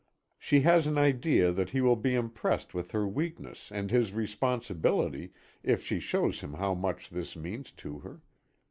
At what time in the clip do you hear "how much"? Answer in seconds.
6.55-7.11